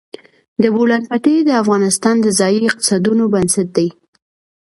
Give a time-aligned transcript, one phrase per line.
[0.61, 3.87] د بولان پټي د افغانستان د ځایي اقتصادونو بنسټ دی.